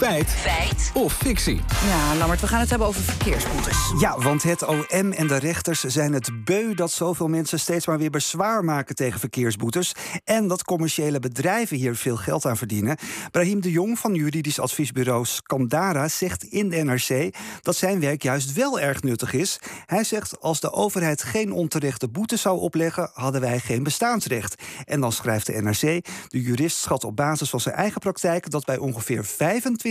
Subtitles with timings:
[0.00, 0.30] Feit.
[0.30, 0.90] Feit.
[0.94, 1.60] Of fictie.
[1.86, 3.92] Ja, Lammert, we gaan het hebben over verkeersboetes.
[3.98, 7.98] Ja, want het OM en de rechters zijn het beu dat zoveel mensen steeds maar
[7.98, 9.92] weer bezwaar maken tegen verkeersboetes.
[10.24, 12.96] En dat commerciële bedrijven hier veel geld aan verdienen.
[13.30, 18.52] Brahim de Jong van juridisch adviesbureau Scandara zegt in de NRC dat zijn werk juist
[18.52, 19.58] wel erg nuttig is.
[19.86, 24.62] Hij zegt: als de overheid geen onterechte boetes zou opleggen, hadden wij geen bestaansrecht.
[24.84, 28.64] En dan schrijft de NRC: de jurist schat op basis van zijn eigen praktijk dat
[28.64, 29.89] bij ongeveer 25%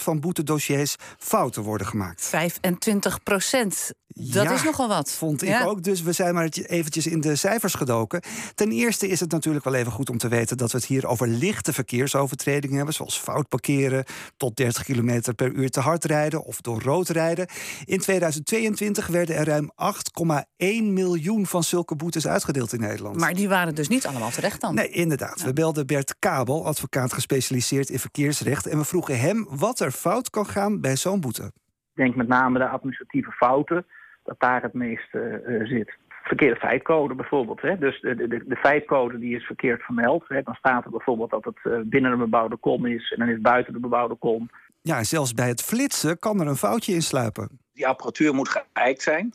[0.00, 2.24] van boetedossiers fouten worden gemaakt.
[2.24, 3.90] 25 procent.
[4.18, 5.12] Dat Ja, is nogal wat.
[5.12, 5.64] Vond ik Ja.
[5.64, 5.82] ook.
[5.82, 8.20] Dus we zijn maar eventjes in de cijfers gedoken.
[8.54, 11.06] Ten eerste is het natuurlijk wel even goed om te weten dat we het hier
[11.06, 14.04] over lichte verkeersovertredingen hebben, zoals fout parkeren,
[14.36, 17.46] tot 30 km per uur te hard rijden of door rood rijden.
[17.84, 23.16] In 2022 werden er ruim 8,1 miljoen van zulke boetes uitgedeeld in Nederland.
[23.20, 24.74] Maar die waren dus niet allemaal terecht dan.
[24.74, 25.42] Nee, inderdaad.
[25.42, 28.66] We belden Bert Kabel, advocaat gespecialiseerd in verkeersrecht.
[28.66, 31.42] En we vroegen hem wat er fout kan gaan bij zo'n boete.
[31.44, 33.86] Ik denk met name de administratieve fouten,
[34.26, 35.96] dat daar het meeste eh, zit.
[36.22, 37.60] Verkeerde feitcode bijvoorbeeld.
[37.60, 37.78] Hè?
[37.78, 40.24] Dus de, de, de feitcode die is verkeerd vermeld.
[40.28, 40.42] Hè?
[40.42, 43.34] Dan staat er bijvoorbeeld dat het eh, binnen een bebouwde kom is en dan is
[43.34, 44.50] het buiten de bebouwde kom.
[44.82, 47.48] Ja, en zelfs bij het flitsen kan er een foutje in sluipen.
[47.72, 49.34] Die apparatuur moet geëikt zijn.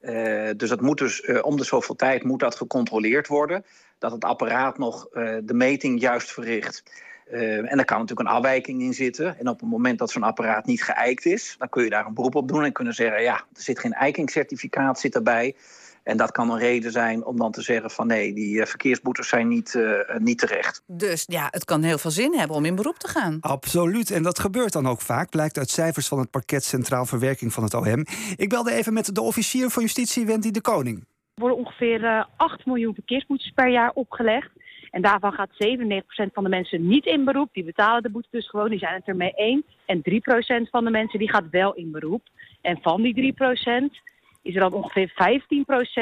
[0.00, 3.64] Eh, dus dat moet dus eh, om de zoveel tijd moet dat gecontroleerd worden.
[3.98, 6.82] Dat het apparaat nog eh, de meting juist verricht.
[7.30, 9.38] Eh, en daar kan natuurlijk een afwijking in zitten.
[9.38, 12.14] En op het moment dat zo'n apparaat niet geëikt is, dan kun je daar een
[12.14, 15.54] beroep op doen en kunnen zeggen: ja, er zit geen eikingscertificaat zit erbij.
[16.06, 19.28] En dat kan een reden zijn om dan te zeggen van nee, die eh, verkeersboetes
[19.28, 20.82] zijn niet, eh, niet terecht.
[20.86, 23.38] Dus ja, het kan heel veel zin hebben om in beroep te gaan.
[23.40, 24.10] Absoluut.
[24.10, 27.62] En dat gebeurt dan ook vaak, blijkt uit cijfers van het pakket Centraal Verwerking van
[27.62, 28.04] het OM.
[28.36, 30.98] Ik belde even met de officier van justitie, Wendy de Koning.
[30.98, 34.50] Er worden ongeveer eh, 8 miljoen verkeersboetes per jaar opgelegd.
[34.96, 37.48] En daarvan gaat 97% van de mensen niet in beroep.
[37.52, 39.62] Die betalen de boete dus gewoon, die zijn het ermee eens.
[39.86, 40.02] En
[40.66, 42.22] 3% van de mensen die gaat wel in beroep.
[42.60, 43.36] En van die 3%
[44.46, 45.12] is er dan ongeveer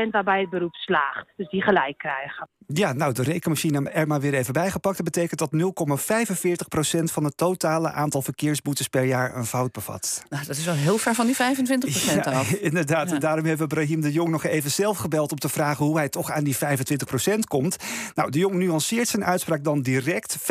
[0.06, 1.26] 15% waarbij het beroep slaagt.
[1.36, 2.48] Dus die gelijk krijgen.
[2.66, 4.96] Ja, nou, de rekenmachine er maar weer even bijgepakt.
[4.96, 10.22] Dat betekent dat 0,45% van het totale aantal verkeersboetes per jaar een fout bevat.
[10.28, 12.52] Nou, dat is wel heel ver van die 25 procent Ja, af.
[12.70, 13.08] inderdaad.
[13.08, 13.14] Ja.
[13.14, 15.96] En daarom hebben we Brahim de Jong nog even zelf gebeld om te vragen hoe
[15.96, 16.58] hij toch aan die 25%
[17.48, 17.76] komt.
[18.14, 20.38] Nou, de Jong nuanceert zijn uitspraak dan direct.
[20.38, 20.44] 25%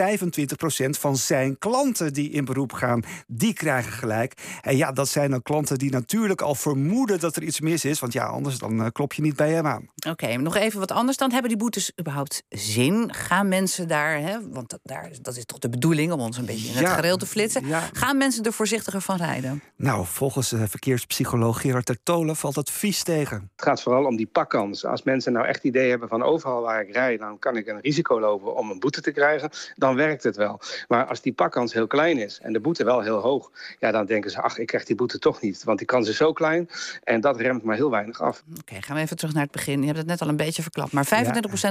[0.99, 4.33] van zijn klanten die in beroep gaan, die krijgen gelijk.
[4.61, 7.99] En ja, dat zijn dan klanten die natuurlijk al vermoeden dat er iets mis is.
[7.99, 9.89] Want ja, anders dan eh, klop je niet bij hem aan.
[10.09, 11.31] Oké, nog even wat anders dan.
[11.31, 13.13] Hebben die boetes überhaupt zin?
[13.13, 16.45] Gaan mensen daar, hè, want dat, daar, dat is toch de bedoeling om ons een
[16.45, 17.67] beetje in het Ja, gereel te flitsen.
[17.67, 17.89] ja.
[17.93, 19.61] Gaan mensen er voorzichtiger van rijden?
[19.75, 23.49] Nou, volgens eh, verkeerspsycholoog Gerard Tertolen valt het vies tegen.
[23.55, 24.85] Het gaat vooral om die pakkans.
[24.85, 27.79] Als mensen nou echt idee hebben van overal waar ik rijd, dan kan ik een
[27.79, 30.59] risico lopen om een boete te krijgen, dan werkt het wel.
[30.87, 34.05] Maar als die pakkans heel klein is en de boete wel heel hoog, ja, dan
[34.05, 35.63] denken ze, ach, ik krijg die boete toch niet.
[35.63, 36.69] Want die kans is zo klein
[37.03, 38.43] en dat remt maar heel weinig af.
[38.59, 39.83] Oké, gaan we even terug naar het begin.
[39.95, 40.91] Hebt het net al een beetje verklapt.
[40.91, 41.09] Maar 25%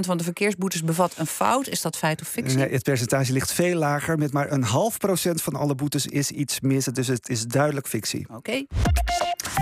[0.01, 1.69] van de verkeersboetes bevat een fout.
[1.69, 2.57] Is dat feit of fictie?
[2.57, 4.19] Nee, het percentage ligt veel lager.
[4.19, 6.85] Met maar een half procent van alle boetes is iets mis.
[6.85, 8.27] Dus het is duidelijk fictie.
[8.31, 8.65] Oké.